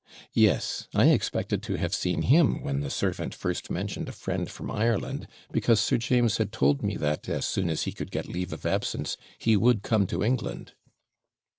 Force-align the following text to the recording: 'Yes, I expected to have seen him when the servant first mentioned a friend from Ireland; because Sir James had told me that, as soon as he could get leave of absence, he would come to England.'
'Yes, 0.33 0.87
I 0.95 1.09
expected 1.11 1.61
to 1.61 1.75
have 1.75 1.93
seen 1.93 2.23
him 2.23 2.63
when 2.63 2.79
the 2.79 2.89
servant 2.89 3.35
first 3.35 3.69
mentioned 3.69 4.09
a 4.09 4.11
friend 4.11 4.49
from 4.49 4.71
Ireland; 4.71 5.27
because 5.51 5.79
Sir 5.79 5.97
James 5.99 6.37
had 6.37 6.51
told 6.51 6.81
me 6.81 6.97
that, 6.97 7.29
as 7.29 7.45
soon 7.45 7.69
as 7.69 7.83
he 7.83 7.91
could 7.91 8.09
get 8.09 8.27
leave 8.27 8.51
of 8.51 8.65
absence, 8.65 9.15
he 9.37 9.55
would 9.55 9.83
come 9.83 10.07
to 10.07 10.23
England.' 10.23 10.73